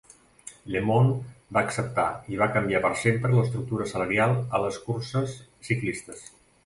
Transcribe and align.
LeMond 0.75 1.11
va 1.57 1.61
acceptar, 1.65 2.05
i 2.35 2.39
va 2.41 2.47
canviar 2.55 2.81
per 2.85 2.91
sempre 3.03 3.33
l'estructura 3.35 3.89
salarial 3.93 4.35
a 4.59 4.63
les 4.65 4.81
curses 4.89 5.37
ciclistes. 5.69 6.25